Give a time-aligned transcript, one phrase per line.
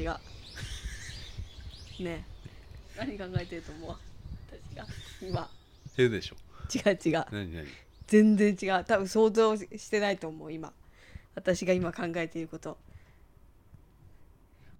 [0.00, 0.20] 私が。
[2.00, 2.24] ね。
[2.96, 3.96] え何考えてると思う？
[4.72, 4.86] 私が。
[5.20, 5.50] 今。
[5.98, 6.36] へでしょ。
[6.74, 7.26] 違う違う。
[7.30, 7.66] 何何？
[8.06, 8.84] 全然違う。
[8.84, 10.72] 多分想像してないと思う今。
[11.34, 12.78] 私が今考えていること。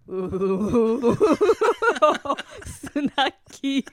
[0.08, 1.16] うー。
[2.64, 3.84] スナッキー。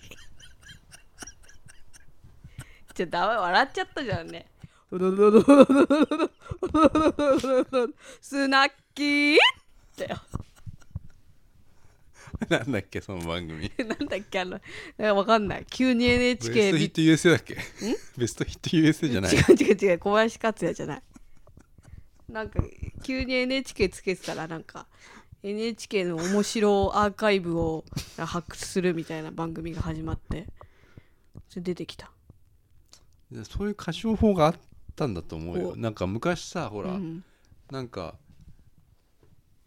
[2.95, 4.47] じゃダメ笑っちゃったじゃんね。
[8.21, 9.37] スナッキーっ
[9.97, 10.17] てよ
[12.49, 13.71] なんだっけその番組。
[13.79, 14.61] なんだっけあのなん
[15.09, 15.65] かわかんない。
[15.69, 17.57] 急にベ NHK 見ストヒット USA だっけ？
[18.17, 19.35] ベストヒット USA じゃない。
[19.35, 19.99] 違う違う違う。
[19.99, 21.03] 小林克也じゃない。
[22.29, 22.61] なんか
[23.03, 24.87] 急に NHK つけてたらなんか
[25.43, 27.85] NHK の面白アーカイブを
[28.17, 30.45] 発掘するみたいな番組が始まって
[31.49, 32.11] それ出てきた。
[33.31, 34.55] でそういう歌唱法があっ
[34.95, 35.69] たんだと思うよ。
[35.69, 35.75] お。
[35.75, 37.23] なんか昔さほら、うん。
[37.71, 38.17] なんか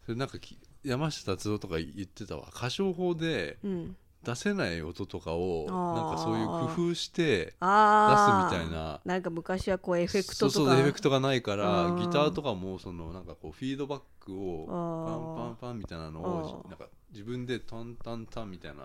[0.04, 2.48] それなんかき山下達郎とか言ってたわ。
[2.54, 3.96] 歌唱法でうん。
[4.22, 5.94] 出せない音とかをあー。
[5.94, 9.00] なんかそういう工夫して出すみたいな。
[9.04, 10.52] なんか昔はこうエフェクトとか。
[10.52, 11.96] そうそうエフェクトがないからうん。
[11.96, 18.82] ギターとかもそのなんかこうフィードバックをパンパンパンみたいなのをなんか自分でタンタンタンみたいな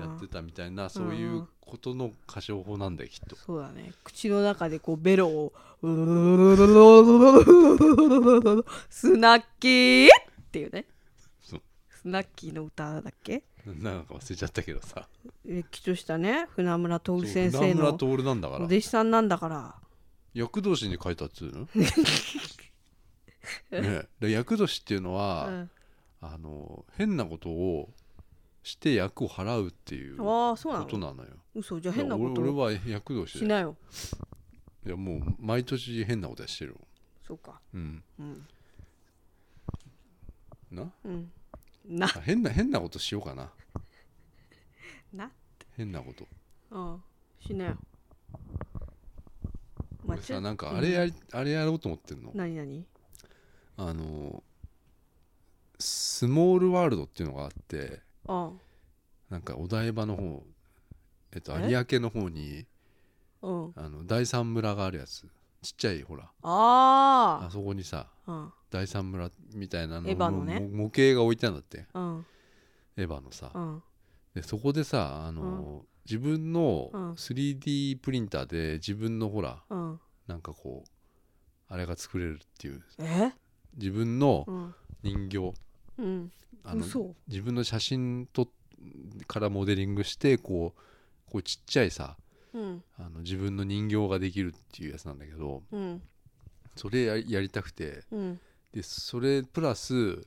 [0.00, 3.36] やってたみたいなそういうことの歌唱法なんだよきっと。
[3.36, 3.92] そうだね。
[4.02, 5.52] 口の中でこうベロを
[8.90, 10.10] スナッキーっ
[10.50, 10.86] ていうね
[12.02, 13.42] そうスナッキーの歌だっけ？
[13.66, 15.06] なんか忘れちゃったけどさ。
[15.44, 18.62] れっきとしたね船村徹先生の船村徹なんだから。
[18.62, 19.74] お弟子さんなんだから。
[20.34, 21.68] 厄年に書いたっつうの？
[23.70, 25.70] ねで厄年っていうのは、うん。
[26.22, 27.88] あの変なことを
[28.62, 30.84] して役を払うっていうああそうなの？
[30.84, 31.30] ことなのよ。
[31.54, 33.76] 嘘じゃあ変なこと俺俺は厄年でしなよ。
[34.86, 36.76] いやもう毎年変なことはしてる
[37.26, 37.60] そうか。
[37.74, 38.02] うん。
[38.18, 38.46] うん。
[40.70, 40.90] な？
[41.04, 41.32] うん
[41.90, 42.06] な。
[42.06, 43.50] あ変な変なことしようかな。
[45.12, 45.30] な
[45.76, 46.26] 変なこと。
[46.70, 47.02] うん。
[47.40, 47.78] しなよ。
[50.04, 52.30] まあ俺さなんかあれやり、あれやろうと思ってんの。
[52.34, 52.86] 何何？
[53.76, 54.42] あの
[55.78, 58.52] スモールワールドっていうのがあってあ
[59.30, 60.44] なんかお台場の方
[61.32, 61.70] えっとえ？
[61.70, 62.66] 有明の方に
[63.40, 63.72] うん。
[63.74, 65.26] あの第三村があるやつ
[65.62, 66.30] ちっちゃいほら。
[66.42, 68.52] ああそこにさあうん。
[68.70, 70.60] 第三村みたいなのエヴァのね。
[70.60, 71.86] も模型が置いてあるんだって。
[71.92, 72.26] うん。
[72.96, 73.50] エヴァのさ。
[73.54, 73.82] うん。
[74.34, 77.12] でそこでさあの、自分のうん。
[77.12, 80.00] 3D プリンターで自分のほらうん。
[80.26, 80.90] なんかこう
[81.72, 82.82] あれが作れるっていう。
[83.00, 83.32] え？
[83.76, 84.74] 自分のうん。
[85.02, 85.54] 人形。
[85.98, 86.32] うん。
[86.64, 87.14] あの嘘。
[87.28, 88.48] 自分の写真と
[89.26, 92.29] からモデリングしてこうこうちっちゃいさうん
[92.98, 96.02] あの自分の人形ができるっていうやつなんだけどうん
[96.76, 98.40] それややりたくてうん。
[98.72, 100.26] でそれプラス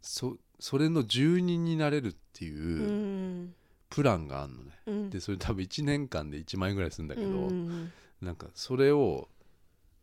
[0.00, 3.54] そそれの住人になれるってういうん
[3.90, 5.10] プランがあるのね、うん。
[5.10, 9.28] でそれ多分1年間で1万円ぐらいするんだけど、うんなんかそれを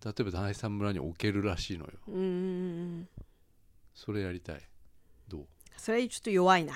[0.06, 1.92] 例えば第三村に置けるらしいのよ。
[2.10, 2.20] うんう
[3.02, 3.08] ん。
[3.96, 4.62] それやりたい。
[5.28, 5.48] どう？
[5.78, 6.74] それちょっと弱いな。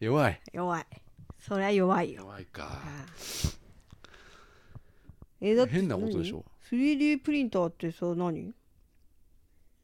[0.00, 0.40] 弱い。
[0.52, 0.86] 弱い
[1.46, 2.22] それは弱いよ。
[2.22, 2.80] 弱いか。
[5.42, 6.42] えだって変なことでしょ。
[6.72, 8.40] 何？3D プリンターってさ何？
[8.40, 8.54] い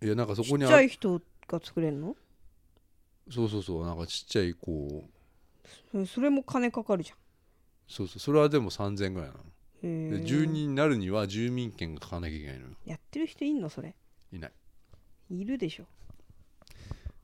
[0.00, 2.16] やなんかそちっこにあちゃい人が作れるの？
[3.30, 3.84] そうそうそう。
[3.84, 5.04] なんかちっちゃいこ
[5.92, 6.06] う。
[6.06, 7.14] そそれも金かかるじゃ
[7.86, 8.18] そうそう。
[8.20, 9.44] それはでも3000円ぐらいなの。
[9.82, 12.70] で住人になるには住民権が書かなきゃいけないのよ。
[12.86, 13.94] やってる人いんのそれ？
[14.32, 14.52] いない。
[15.30, 15.84] いるでしょ。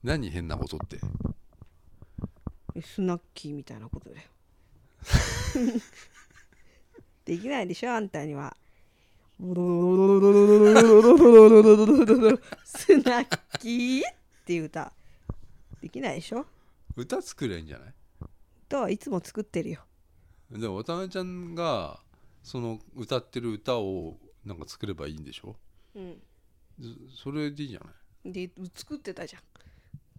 [0.02, 0.96] 何変なことって？
[0.96, 1.00] え
[2.82, 4.22] スナッキーみたいなことだよ。
[7.25, 8.56] できないでしょあんたには。
[9.38, 9.54] スナ
[13.20, 14.14] ッキーっ
[14.44, 14.93] ていう歌
[15.81, 16.46] できないでしょ。
[16.96, 17.94] 歌作れんじゃない？
[18.69, 19.81] 歌はいつも作ってるよ。
[20.50, 22.00] でも渡辺ちゃんが
[22.43, 25.56] その歌ってる歌をなんか作ればいいんでしょ？
[25.94, 26.23] うん。
[26.81, 27.87] そそれでいいじゃな
[28.25, 28.32] い？
[28.32, 29.37] で作ってたじ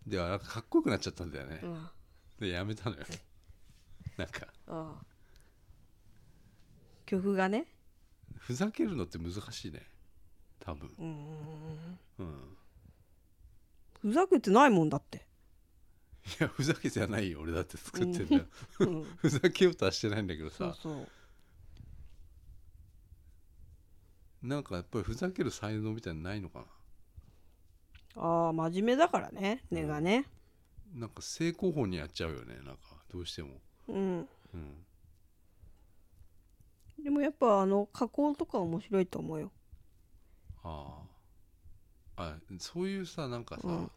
[0.06, 1.59] であかっこよくなっちゃったんだよね。
[1.63, 1.92] ゃん、うん、あ
[2.39, 3.04] でやめたのよ。
[4.18, 4.48] なんか。
[4.68, 4.95] あ
[7.06, 7.66] 曲がね。
[8.36, 9.81] ふざけるのって難しいね。
[10.60, 10.89] 多分。
[10.98, 12.57] うーんうん
[14.01, 15.25] ふざけてないもんだって、
[16.39, 17.42] いやふざけじゃないよ。
[17.42, 18.45] 俺だって作ってんだよ。
[18.80, 20.57] うん、 ふざけようとはしてないんだけどさ。
[20.57, 21.07] そうそう。
[24.48, 26.66] なんかやっぱりふざける才能みたいなのないのか
[28.16, 29.63] ああ真面目だからね。
[29.72, 30.25] 根がね
[30.94, 32.56] ななんか正攻法にやっちゃうよね。
[32.66, 32.81] なんか
[33.12, 33.62] どうしても。
[33.88, 34.28] うん。
[34.54, 34.86] うん。
[37.04, 39.51] でもやっぱあの加工とか面白いと思うよ。
[40.63, 41.04] あ
[42.16, 43.92] ああそういうさなんかさ、うん。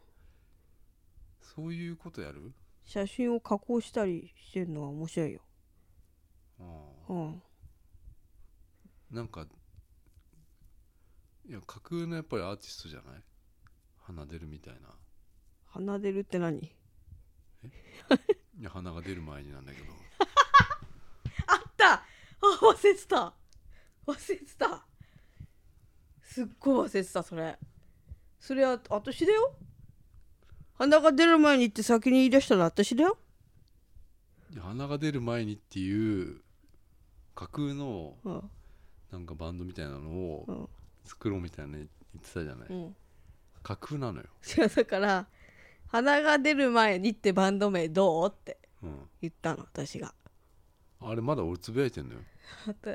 [1.41, 2.53] そういうことやる？
[2.85, 5.41] 写真を加工したりしてるのは面白いよ。
[6.61, 6.65] あ
[7.09, 7.29] うん。
[7.31, 7.35] あ
[9.11, 9.47] なんか
[11.49, 13.23] いや架空のやっぱりアーティストじゃない？
[14.03, 14.95] 鼻出るみたいな。
[15.65, 16.71] 鼻出るって何？
[18.59, 19.93] いや鼻が出る前になんだけど。
[21.47, 21.93] あった！
[21.95, 22.05] あ
[22.61, 23.35] 忘れてた！
[24.07, 24.87] 忘れてた！
[26.23, 27.59] すっごい忘れてたそれ。
[28.39, 29.55] それは私だよ？
[30.75, 33.19] 鼻が出る前にって先に言い出したの私だよ？
[34.59, 36.41] 鼻が出る前にっていう
[37.35, 38.51] 架空のうん。
[39.11, 40.69] なんかバンドみたいなのをうん。
[41.05, 42.97] 作ろうみたいな言ってたじゃない、うん。
[43.63, 44.29] 架空なのよ、
[44.77, 45.27] だから
[45.91, 48.29] 鼻が出る前にってバンド名どう？
[48.29, 50.15] ってうん、言ったの私が。
[51.01, 52.21] あれまだ俺つぶやいてんのよ、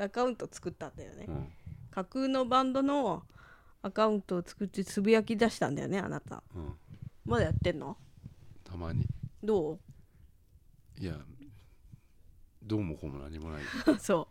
[0.04, 1.26] アカウント作ったんだよね。
[1.28, 1.52] うん、
[1.92, 3.24] 架空のバンドの
[3.82, 6.44] アカウントを作ってつぶやき出したんだよねあなた。
[6.56, 6.74] うん、
[7.26, 7.98] まだやってんの？
[8.64, 9.06] たまに。
[9.44, 9.80] どう？
[11.00, 11.16] いや
[12.64, 13.64] どうもこうも何もない。
[14.00, 14.28] そ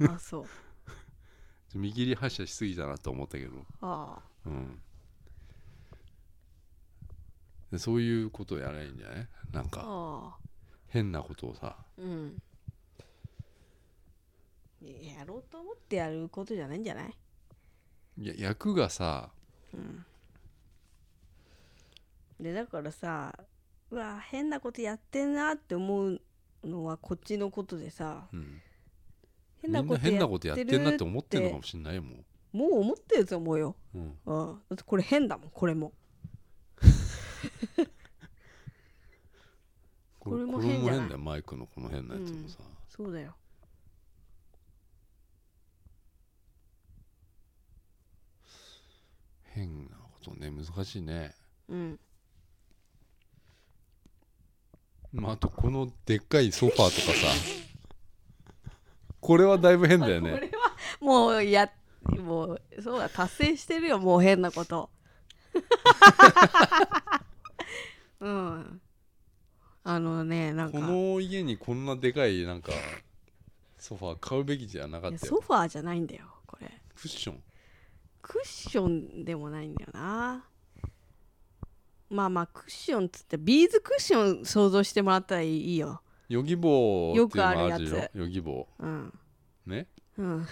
[0.00, 0.04] う。
[0.10, 1.78] あそう。
[1.78, 4.22] 見切り発車しすぎたなと思ったけど、ああ。
[4.46, 4.82] うん、
[7.70, 9.28] でそういうことをやればいいんじゃない？
[9.52, 10.48] なんかああ。
[10.88, 11.76] 変なことをさ。
[11.98, 12.42] うん。
[14.82, 17.14] やろうと思ってやることじゃないんじゃない？
[18.18, 19.30] いや役がさ
[22.40, 23.38] でだからさ
[23.90, 26.20] うわ変なことやってんなって思う
[26.64, 28.26] のはこっちのことでさ。
[28.32, 28.60] うん。
[29.62, 29.88] 変みななん
[30.30, 35.92] ことやってんなって思ってんのかるもしんないよももう思ってると思うよ、う、うん、うん、だってこれ変だもんこれも
[40.18, 40.98] こ これもこ変じゃない？
[41.00, 42.58] 変だよマイクのこの変なやつもさ、
[42.88, 43.34] そうだよ。
[49.54, 51.34] 変なことね難しいね。
[51.68, 51.98] うん。
[55.12, 57.26] まああとこのでっかいソファーとかさ。
[59.20, 60.30] これはだいぶ変だよね。
[60.32, 61.70] これはもうや
[62.08, 64.90] もうそうだ達成してるよもう変なこと
[68.20, 68.80] うん。
[69.82, 70.78] あのねなんか。
[70.78, 72.72] この家にこんなでかいなんか
[73.78, 75.36] ソファー買うべきじゃなかいやったよ。
[75.36, 76.70] ソファーじゃないんだよこれ。
[76.94, 77.42] クッション。
[78.22, 80.44] クッションでもないんだよな。
[82.10, 86.02] まあまあクッションっつってビーズクッション想像してもらったらいいよ。
[86.28, 89.12] ヨギボーよっていうのくあるやつもあるでしょヨギボうん。
[89.66, 89.86] ーね？
[90.18, 90.46] うん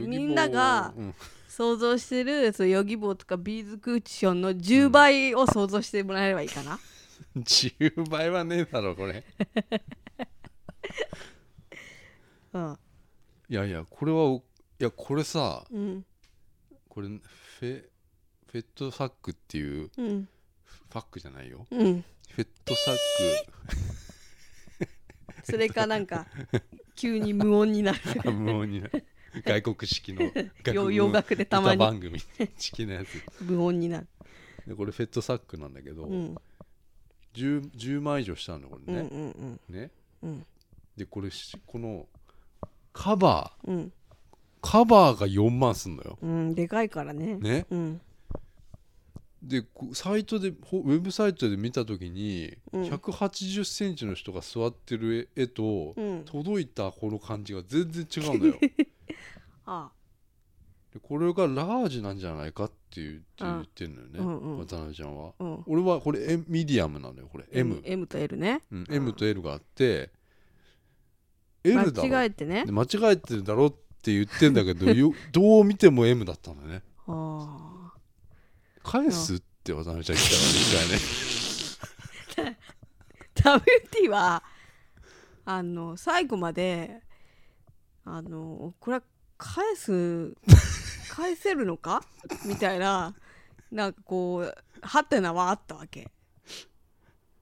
[0.00, 1.14] みんながうん。
[1.48, 6.78] 想像してるそうヨギボーとかビーズクッションの10倍を想像してもらえればいいかな、
[7.36, 9.22] 10倍はねえだろこれ。
[12.54, 12.78] うん。
[13.50, 14.40] いやいやこれはい
[14.78, 16.06] やこれさうん。
[16.88, 17.84] これフェ
[18.46, 20.28] フェットサックっていううん。
[20.64, 21.66] ファックじゃないよ。
[21.70, 22.02] うん。
[22.30, 22.96] フェットサッ
[25.44, 26.26] それかなんか
[26.96, 27.98] 急に無音になる。
[28.32, 28.88] 無音にな
[29.44, 30.30] 外国式 の
[30.72, 31.76] 洋洋楽でたまに。
[31.76, 32.20] 歌番組
[32.58, 33.08] 式のやつ。
[33.42, 34.06] 無音になる、
[34.66, 36.34] でこれフェットサックなんだけど、うん。
[37.34, 39.60] 10, 10万以上したのこれうんうね、ん。
[39.68, 39.90] ね。
[40.22, 40.46] うん。
[40.96, 42.06] でこれしこの
[42.92, 43.70] カバー。
[43.70, 43.92] うん。
[44.60, 46.18] カバーが4万すんのよ。
[46.22, 47.36] うんでかいからね。
[47.36, 47.66] ね。
[47.70, 48.00] うん
[49.42, 52.82] でこサイトでほウェブサイトで見た時に、うん。
[52.84, 56.24] 1 8 0センチの人が座ってる絵と、うん。
[56.24, 58.54] 届いたこの感じが全然違うんだよ。
[59.66, 59.90] あ
[60.92, 64.66] でこれがラージなんじゃないかって言ってうん言ってんのよね、うんうん。
[64.66, 65.32] 渡辺ちゃんは。
[65.38, 65.62] うん。
[65.66, 67.44] 俺はこれエミディアムなのよこれ。
[67.50, 68.62] M、M と L ね。
[68.70, 70.10] うん M と L があって
[71.64, 72.66] L だろ間違えてね。
[72.66, 73.70] で間違えてるだろっ
[74.02, 76.76] て言ってんだけど よどう見ても M だったんだね。
[76.76, 76.91] あ
[78.82, 82.58] 返すって渡辺ちゃん言ったからね一回ね。
[83.44, 83.62] あ
[84.06, 84.42] WT は
[85.44, 87.00] あの最後まで
[88.04, 89.02] あのこれは
[89.38, 90.34] 返す
[91.10, 92.02] 返せるのか？
[92.44, 93.14] みたいな
[93.70, 96.10] なんかこうハテナはあったわけ。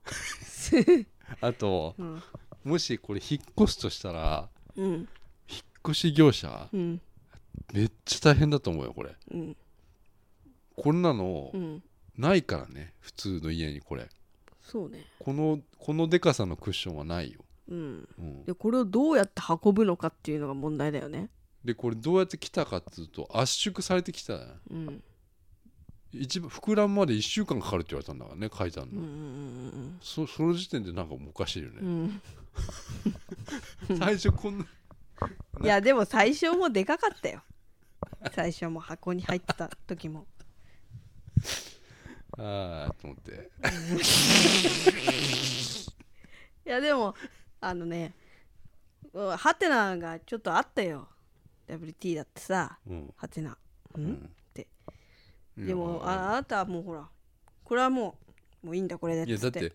[1.40, 2.22] あとうん。
[2.64, 4.86] もしこれ引っ越すとしたらうん。
[4.92, 5.06] 引っ
[5.86, 7.00] 越し業者うん。
[7.72, 9.14] めっちゃ大変だと思うよこれ。
[9.32, 9.56] うん
[10.82, 11.82] こんなのうん。
[12.16, 14.08] ないからね普通の家にこれ。
[14.60, 15.04] そうね。
[15.18, 18.08] このこのでかさのクッションはないよ、うん。
[18.18, 21.30] うん、でこれをどうやって運ぶのかっていうのが問題だよね。
[21.64, 24.34] でこれどうやって来たかっていうと圧縮されてきた。
[24.70, 25.02] うん。
[26.12, 32.20] 一番膨らむまで1週間かかるって言われたんだからね書いてあるの、うんうんそその時点でなんかもうおかしいようん
[33.88, 33.98] うね、ん。
[33.98, 34.66] 最初こんな。
[35.62, 37.42] いやでも最初もでかかったよ。
[38.34, 40.26] 最初も箱に入ってた時も
[42.38, 43.50] ああと思って。
[46.66, 47.14] いやでも
[47.60, 48.14] あのね
[49.12, 51.08] うんハテナがちょっとあったよ。
[51.68, 53.56] WT だってさうんハテナ。
[53.94, 54.10] うん？
[54.12, 54.14] ん。
[54.14, 54.18] っ
[54.54, 54.68] て。
[55.56, 57.08] でもああなたはもうほら
[57.64, 58.16] これはも
[58.62, 59.66] うもういいんだこれでいやだってて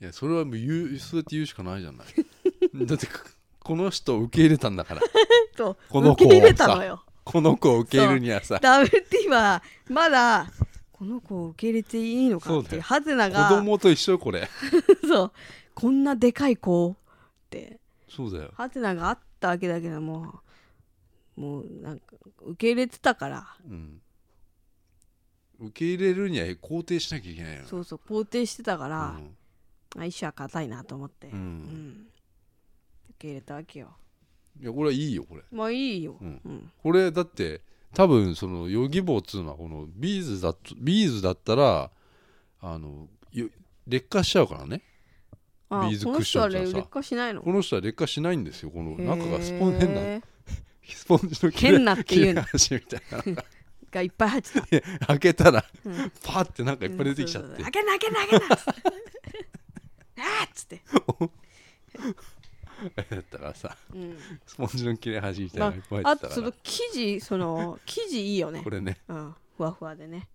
[0.00, 2.06] いやそれはもう言うそうやって言うしかないじゃない。
[2.86, 3.12] だってこ
[3.60, 5.02] この人を受け入れたんだから。
[5.56, 7.04] とこの子を受け入れたのよ。
[7.24, 8.56] この子を受け入れるにはさ。
[8.56, 10.50] WT はまだ
[11.02, 14.48] この子を受け入れていいのかってハテナが供と一緒よこれ。
[15.04, 15.32] そう。
[15.74, 16.96] こんなでかい子っ
[17.50, 17.80] て。
[18.08, 18.52] そうだよ。
[18.54, 20.42] ハテナがあったわけだけども
[21.34, 23.56] もうなんか受け入れてたから。
[23.68, 24.00] うん。
[25.58, 29.18] 受け入れるには肯定しなきゃいけないよそうそう肯定してたから、
[29.96, 30.02] うん。
[30.02, 31.36] あ一緒は硬いなと思って、うん。
[31.36, 32.06] うん。
[33.08, 33.96] 受け入れたわけよ。
[34.60, 35.42] いやこれはいいよこれ。
[35.50, 36.40] まあいいよ、うん。
[36.44, 36.70] うん。
[36.80, 37.60] これだって
[37.94, 41.90] 多分その Yogibo っつうのはこのビーズだとビーズだったら
[42.60, 43.48] あのよ
[43.86, 44.82] 劣化しちゃうからね。
[45.68, 46.76] あビーズこの人はクッションってさ。
[46.78, 47.42] 劣化しないの。
[47.42, 48.70] この人は劣化しないんですよ。
[48.70, 50.22] この中がスポン変な
[50.88, 52.42] スポンジの変なっていうの。
[52.42, 53.02] みたい
[53.34, 53.42] な。
[53.92, 55.06] がいっぱい入ってた。
[55.06, 56.12] 開けたらうん。
[56.22, 57.48] パーってなんかいっぱい出てきちゃって。
[57.48, 58.54] うんそうそう開けな開けな開けな
[60.16, 60.82] あーっつって、
[62.90, 64.16] だったからさうん。
[64.46, 66.28] スポンジの切れ端みたいなまのがいっぱいあ、あ入ってたから。
[66.28, 68.60] とその生地その生地いいよね。
[68.62, 68.98] これね。
[69.08, 69.34] うん。
[69.56, 70.28] ふわふわでね。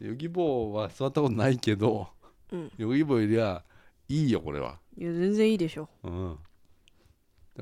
[0.00, 2.08] ヨギボーは座ったことないけど
[2.52, 2.72] うん。
[2.76, 3.64] ヨギボーよりは
[4.08, 4.78] いいよこれは。
[4.96, 5.88] いや全然いいでしょ。
[6.02, 6.38] うん。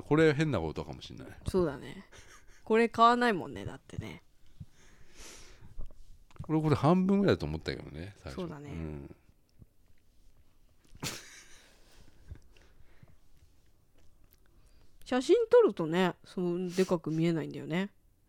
[0.03, 1.29] これ変なことかもしれない。
[1.49, 2.05] そうだね。
[2.65, 4.23] これ買わないもんねだってね。
[6.43, 8.37] これこれ半分ぐらいだと思ったけどね最初。
[8.37, 8.71] そうだね。
[8.71, 9.15] ん
[15.09, 17.89] 写真撮るとねそうでかく見えないんだよね。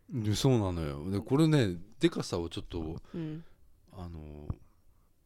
[0.09, 1.11] でそうなのよ。
[1.11, 3.43] でこれねでかさをちょっとうん。
[3.97, 4.47] あの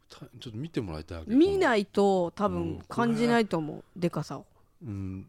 [0.10, 2.78] たちょっと見てもらいたい見ないいと多うん。
[2.78, 4.48] 分感じないと思うでかさを、
[4.84, 5.28] うん。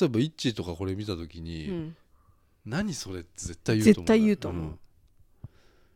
[0.00, 1.96] 例えばイッチーとかこれ見た時うに、ん、
[2.64, 4.06] 何それって絶対言うと思う。
[4.06, 4.78] 絶対言うと思う。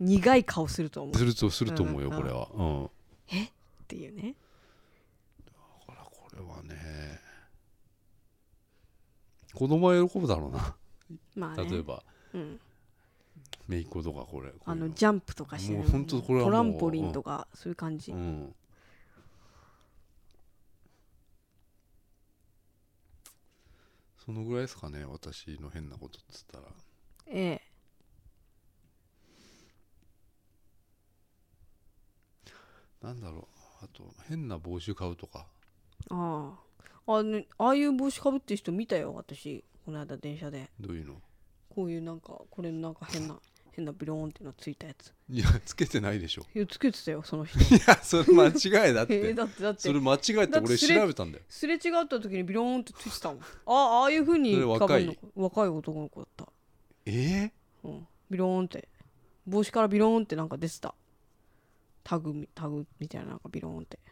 [0.01, 1.15] 苦い顔すると思う。
[1.17, 2.17] するとすると思うよ、うん。
[2.17, 2.89] これは、うん、っ
[3.87, 4.35] ていうね。
[5.47, 5.53] だ
[5.87, 7.30] からこれはね
[9.55, 10.77] 子供は喜ぶだろうな。
[11.35, 11.71] まあね。
[11.71, 12.03] 例えば。
[12.33, 12.61] うん、
[13.69, 14.53] 姪っ子とかこれ。
[14.65, 18.55] あのジャンプとかしてるもうこれはもうトランポリンとかそういう感じ、うん。
[24.25, 26.65] そのぐらいですかね私の変なことっつったら。
[27.27, 27.63] ええ。
[33.03, 33.49] なんだろ
[33.83, 33.85] う。
[33.85, 35.47] あと変な帽子買うとか。
[36.11, 36.70] ああ
[37.19, 39.65] あ,、ね、ああいう帽子かぶってる人見たよ私。
[39.85, 40.71] この間電車で。
[40.79, 41.15] どういうの？
[41.69, 43.39] こういうなんかこれなんか変な
[43.73, 45.13] 変なビローンってのついたやつ。
[45.29, 46.43] いやつけてないでしょ。
[46.55, 47.59] いやつけてたよその人。
[47.59, 49.81] いやそれ間違いだっ えてだってだって。
[49.81, 51.45] それ間違いって俺調べたんだよ。
[51.49, 53.41] すれ違った時にビローンってついてたもん。
[53.41, 55.19] ああああいう風にそれ若い。
[55.35, 56.49] 若い男の子だった、
[57.07, 57.53] え
[57.85, 58.89] うん、ビローンって。
[59.47, 60.95] 帽子からビローンってなんか出てた。
[62.03, 63.99] タグみタグみたいななんかビローンって。
[63.99, 64.11] ー、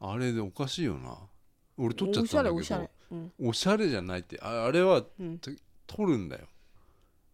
[0.00, 1.16] あれでおかしいよな。
[1.76, 3.32] 俺取っちゃっおしたゃれんだけおしゃれど、うん。
[3.48, 4.38] おしゃれじゃないって。
[4.42, 5.38] ああれはうん、
[5.86, 6.46] 取るんだよ。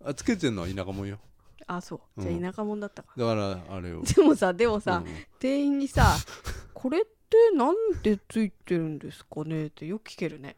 [0.05, 1.19] あつけてんのは田舎もんよ。
[1.67, 2.23] あそう。
[2.23, 2.39] うん。
[2.39, 4.03] じゃあ田舎者だったか、だからあれを。
[4.05, 5.13] でもさでもさ、うん。
[5.39, 6.17] 店員にさ
[6.75, 10.57] 「これってなんでついてるんですかね?」ってよく聞けるね。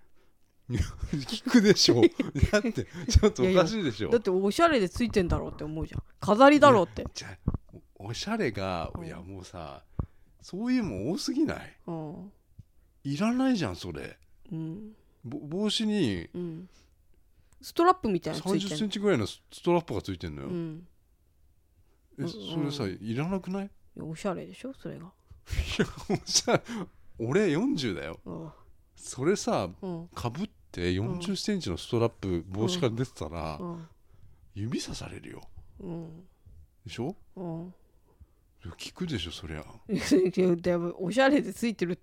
[0.68, 2.02] 聞くでしょ。
[2.50, 2.72] だって
[3.08, 4.10] ちょっとおかしいでしょ。
[4.10, 6.02] だっておしゃれでついてんだろうって思うじゃん。
[6.18, 7.06] 飾りだろうって。
[7.14, 7.52] じゃあ
[7.94, 9.06] おおしゃれがうん。
[9.06, 9.84] いやもうさ
[10.46, 11.76] そういうもん多すぎない？
[11.88, 12.32] うん。
[13.02, 14.16] いらないじゃんそれ。
[14.52, 14.92] うん。
[15.24, 16.68] ぼ帽子にうん。
[17.60, 20.86] ストラップみたいなのつい3 0てんセンチぐらいのスストラップがついてんのよ、うん。
[22.20, 23.64] えうんそれさいらなくない？
[23.64, 24.72] いやおしゃれでしょ？
[24.74, 25.06] それが。
[26.10, 26.62] おしゃれ。
[27.18, 28.20] 俺40だよ。
[28.24, 28.50] うん。
[28.94, 30.08] それさうん。
[30.14, 33.88] かぶって4 0センチのストラップ帽子から出てたらうん。
[34.54, 35.42] 指さされるよ。
[35.80, 36.20] うん。
[36.86, 37.16] でしょ？
[37.34, 37.74] うん
[38.72, 39.64] 聞くでしょそりゃ。
[40.56, 41.98] でもおしゃれでついてる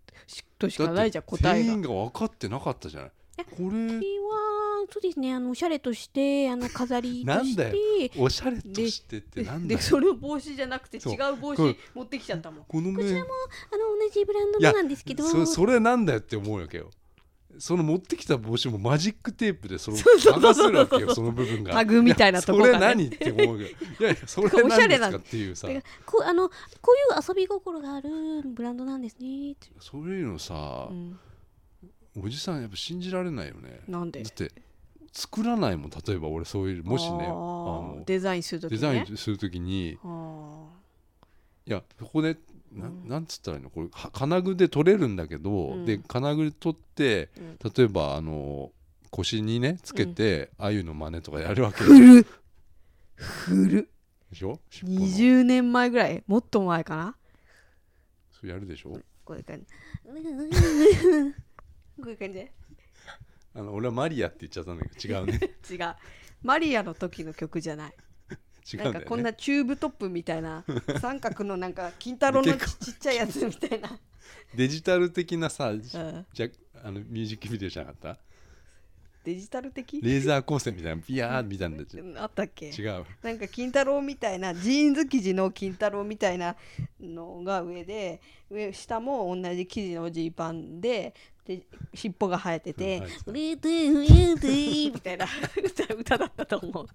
[0.58, 1.66] としかないじゃん答えが。
[1.66, 3.12] 店員が分かってなかったじゃない。
[3.38, 8.12] これこれはそうですねあのおしゃれとしてあの飾りとしてなんだよ。
[8.18, 9.78] おしゃれとしてってなんだよ。
[9.80, 12.66] でそれ帽子じゃなくて違う帽子持ってきちゃったもん。
[12.66, 15.24] この面あの同じブランドのなんですけど。
[15.24, 16.92] そそれなんだよって思うわけよ
[17.60, 21.74] その持ってきた帽子もマジックテープでその剥がせるわけよその部分が。
[21.74, 22.74] タグみたいなとこがね。
[22.74, 25.68] それ何って思うけどいやいやそれおしゃ何ですれなかっていうさ。
[26.06, 26.56] こうあのこ
[27.12, 28.10] ういう遊び心がある
[28.46, 29.52] ブランドなんですね。
[29.52, 31.20] ってそういうのさう、ん
[32.16, 33.82] おじさんやっぱ信じられないよね。
[33.88, 34.24] なんで？
[34.24, 34.52] だって
[35.12, 35.90] 作らないもん。
[35.90, 37.28] 例えば俺そういうもしね
[38.06, 38.78] デザインするときね。
[38.78, 39.98] デザインするに。
[40.04, 40.66] あ
[41.66, 42.38] いやここで
[42.74, 43.08] なうん。
[43.08, 43.70] なんつったらいいの？
[43.70, 45.86] これは金具で取れるんだけど、うん。
[45.86, 47.58] で金具で取ってうん。
[47.76, 48.72] 例えばあの
[49.12, 52.26] 腰にねつけて、あゆの真似とかやるわけ古っ。
[53.16, 53.86] 古っ。
[54.32, 54.60] でしょ？
[54.70, 55.06] 尻尾の。
[55.06, 56.24] 20年前ぐらい？
[56.26, 57.16] もっと前かな？
[58.32, 59.00] それやるでしょ？
[59.24, 59.66] こういう感じ。
[62.02, 62.34] こういう感じ？
[62.40, 62.52] で
[63.56, 65.40] あの俺はマリアって言っちゃったんだけど違うね。
[65.70, 65.96] 違う。
[66.42, 67.94] マリアの時の曲じゃない
[68.72, 68.94] 違うんだよね。
[68.94, 70.64] なんかこんなチューブトップみたいな
[71.02, 74.00] 三角のなんか金太郎のちっちゃいやつみたいな、
[74.56, 75.82] デジタル的なさ、うん。
[75.84, 76.48] じゃ
[76.84, 78.20] あのミュージックビデオじゃなかった？
[79.24, 80.02] デジタル的？
[80.02, 82.68] レーザー光線みたいなピヤーみたいなあったっけ？
[82.70, 83.06] 違う。
[83.22, 86.56] なんか金太郎みたいなジーンズ生地の金太郎みたいな
[87.00, 91.14] のが上で上下も同じ生地のジーパンで
[91.46, 91.62] で
[91.94, 95.26] 尻尾が生えててうん「レーテーレーテーみたいな
[95.62, 96.88] 歌歌だったと思う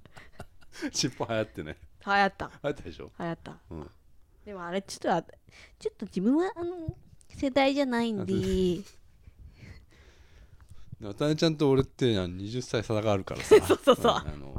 [0.93, 2.47] 尻尾流行ってね流行った。
[2.47, 3.57] 流行ったでしょ、流行った。
[3.71, 3.91] うん、
[4.45, 6.97] でもあれちょっとあちょっと自分はあの
[7.29, 8.35] 世代じゃないんで。
[11.01, 13.57] 渡辺ちゃんと俺ってあの20歳差があるからさ。
[13.67, 14.55] そうそうそうんあの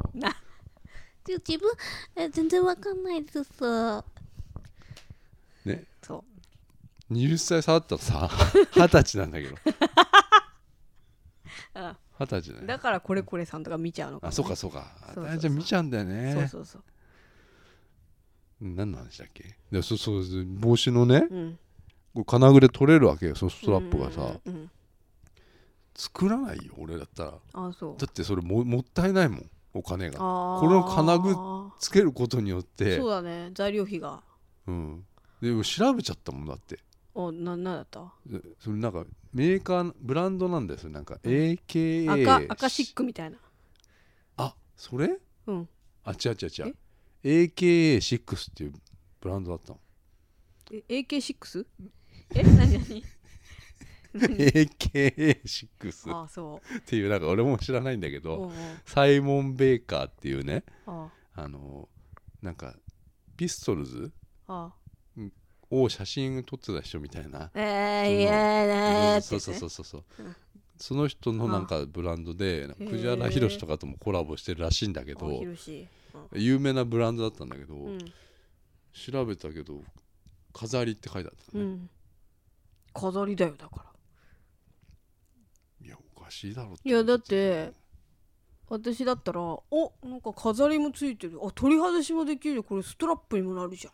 [1.26, 1.70] 自分
[2.16, 3.44] え全然わかんないです。
[5.64, 5.84] ね。
[6.02, 6.24] そ
[7.10, 8.30] 20歳差あったらさ
[8.74, 9.54] 二十歳なんだけど。
[9.54, 9.58] う、
[12.20, 12.66] 二十歳だうん、よ。
[12.68, 14.92] だからこれこれさんとか見ちゃうのかもね、あそうかそうか。
[15.12, 15.24] そうそうそう。
[15.24, 16.32] 渡辺ちゃん見ちゃうんだよね。
[16.34, 16.82] そうそうそう。
[18.60, 19.56] 何の話だっけ？
[19.72, 21.26] でそうそう帽子のね
[22.14, 22.24] うん。
[22.26, 24.70] 金具で取れるわけよそのストラップがさ、うんうんうん
[25.92, 27.34] 作らないよ俺だったら。
[27.52, 27.96] あそう。
[27.98, 30.18] だってそれももったいないもんお金が。
[30.18, 31.34] この金具
[31.78, 32.96] つけることによって。
[32.96, 34.22] そうだね材料費が。
[34.66, 35.04] うん、
[35.42, 36.78] でも調べちゃったもんだって
[37.14, 38.12] おななんだった？
[38.26, 43.38] でそれなんかメーカーブランドなんですよなんか AKA 赤赤シックみたいな。
[44.36, 45.18] あそれ？
[45.46, 45.68] うん。
[46.04, 46.76] あ違う違う違う。
[47.22, 48.72] AKA6 っていう
[49.20, 49.80] ブランドだったの。
[50.72, 51.66] え AK6?
[52.34, 53.04] え何何
[54.14, 58.52] ？AKA6 あそっていうなんか俺も知らないんだけう、うど
[58.84, 61.48] サイモン・ベーカーっていうねああ。
[61.48, 61.88] の
[62.42, 62.74] なんか
[63.36, 64.12] ピストルズ？
[64.48, 64.72] あ
[65.70, 67.50] を写真撮ってた人みたいな。
[67.54, 70.04] えー、いやねーそうそうそうそうそう。
[70.18, 70.36] うん。
[70.80, 75.30] その人のなんかブランドで藤原宏とかともコラボしてるらしいんだけあど
[76.32, 77.98] 有名なブランドだったんだけど、うん、
[78.94, 79.82] 調べたけど
[80.54, 81.90] 飾りって書いてあったね、うん、
[82.94, 83.84] 飾りだよだから。
[85.86, 87.72] いやおかしいだろいやだって
[88.70, 91.40] 私だったらおなんか飾りもついてる。
[91.44, 93.90] あ取り外しもできるこれストラップにもなるじゃ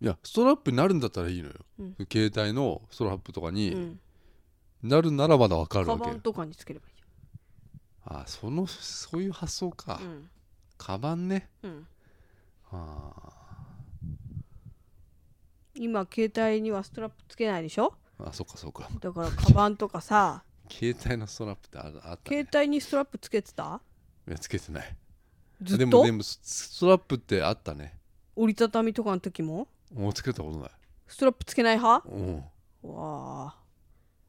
[0.00, 1.96] いやストラップになるんだったらいいのよ、うん。
[2.12, 4.00] 携帯のストラップとかにん、
[4.82, 6.04] なるならまだわかるカわけ。
[6.04, 7.02] よ、バンとかにつければいいじ
[8.04, 10.28] あそのそういう発想か、うん。
[10.76, 11.48] カバンね。
[11.62, 11.86] うん。
[12.72, 13.12] あ
[15.74, 17.94] 今携帯にはストラップつけないでしょ？
[18.20, 18.88] ーあそっかそっか。
[19.00, 20.42] だからカバンとかさ。
[20.70, 23.80] 携帯のストラップってああった、携ね、帯にストラップつけてた？
[24.28, 24.96] いやつけてない。
[25.62, 25.84] ずっと？
[25.84, 27.98] でもでもスストラップってあったね。
[28.34, 29.68] 折りたたみとかの時も？
[29.94, 30.70] もうつけたことない。
[31.06, 32.08] ストラップつけない派？
[32.08, 32.36] うん。
[32.82, 33.54] わ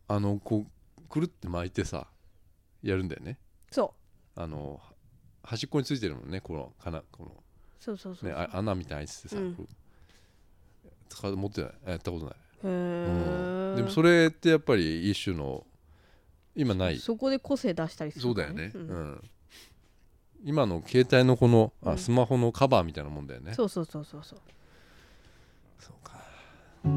[0.08, 0.14] あ。
[0.16, 0.66] あのこ
[0.98, 2.08] うくるって巻いてさ
[2.82, 3.38] やるんだよね。
[3.72, 3.94] そ
[4.36, 4.80] あの
[5.44, 7.30] 端っこについてるもんねこのかなこの。
[7.30, 7.34] う
[7.80, 9.56] そうそうそう、ね、あ穴みたいにしてさ、うん。
[9.56, 9.68] こう。
[11.10, 11.72] 使う持ってない。
[11.88, 13.76] やったことない、へえ、うん。
[13.78, 15.66] でもそれってやっぱり一種の
[16.56, 17.00] 今ない。
[17.00, 19.22] そこで個性出したりするそうだよね、ううんん。
[20.44, 21.98] 今の携帯のこのあ、うん。
[21.98, 23.54] スマホのカバーみたいなもんだよね。
[23.54, 24.40] そうそうそうそうそう
[25.80, 26.14] そうか。
[26.86, 26.92] いや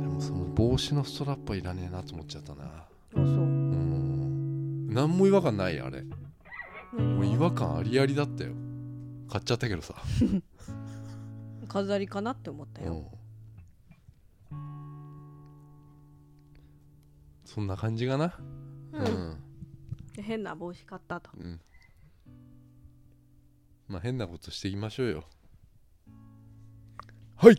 [0.00, 2.64] でもその帽子のストラップはいらねえなと思っちゃったな。
[2.64, 3.24] あそう。
[3.24, 4.88] うん。
[4.92, 6.02] 何も違和感ないあれ。
[6.92, 8.52] もう違和感ありありだったよ。
[9.28, 9.94] 買っちゃったけどさ、
[11.68, 13.10] 飾りかなって思ったよ、
[14.52, 14.56] うん。
[17.44, 18.26] そんな感じかな？
[18.92, 19.04] ううん。
[19.32, 19.36] ん、
[20.14, 21.30] で変な帽子買ったと。
[21.36, 21.60] うん。
[23.88, 25.24] まあ変なことしていきましょうよ。
[27.36, 27.56] はい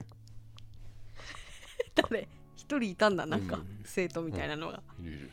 [2.10, 2.28] 誰？
[2.56, 5.12] 一人いたんだなんかうん生徒みたいなのが、いる。
[5.12, 5.32] いる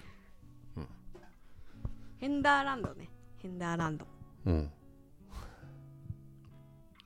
[2.19, 3.09] ヘンダーランドね。
[3.43, 4.07] ヘンダーランド。
[4.47, 4.71] うん。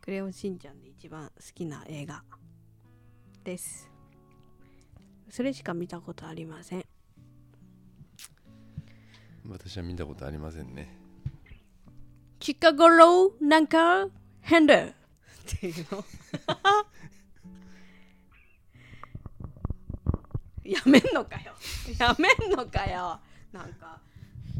[0.00, 2.22] クレヨンしんちゃんで一番好きな映画。
[3.44, 3.90] です。
[5.30, 6.84] それしか見たことありません。
[9.48, 10.96] 私は見たことありませんね。
[12.38, 14.08] チカゴローなんか？
[14.42, 14.94] ヘンダーっ
[15.60, 16.04] ていうの
[20.70, 21.52] やめんのかよ。
[21.98, 23.18] やめんのかよ。
[23.52, 24.00] なんか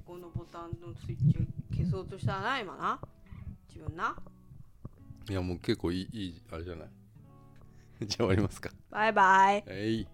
[0.07, 1.43] ここのボタンのスイッチを
[1.77, 2.99] 消そうとしたらな今な。
[3.69, 4.17] 自分な。
[5.29, 6.89] いやもう結構いいいいあれじゃない？
[8.07, 8.71] じゃあ終わりますか。
[8.91, 9.65] バイバイ。
[9.67, 10.09] はい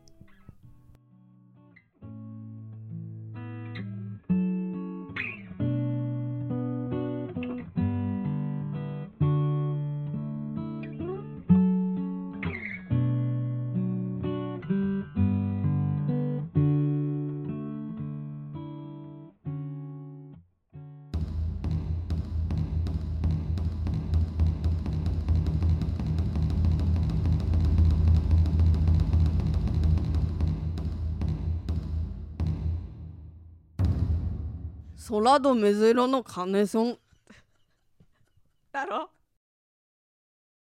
[35.21, 36.99] 空と水色のカネソン